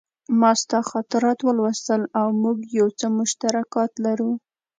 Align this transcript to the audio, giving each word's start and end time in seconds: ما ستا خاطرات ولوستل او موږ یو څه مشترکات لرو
ما 0.39 0.51
ستا 0.61 0.79
خاطرات 0.89 1.39
ولوستل 1.43 2.01
او 2.19 2.27
موږ 2.41 2.57
یو 2.79 2.87
څه 2.99 3.07
مشترکات 3.19 3.91
لرو 4.05 4.31